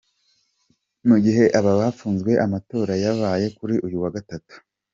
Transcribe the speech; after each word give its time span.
Mu 1.07 1.15
gihe 1.25 1.43
aba 1.59 1.71
bafunzwe, 1.79 2.31
amatora 2.45 2.91
yo 2.95 3.01
yabaye 3.05 3.47
kuri 3.57 3.75
uyu 3.85 3.97
wa 4.03 4.09
Gatatu. 4.15 4.55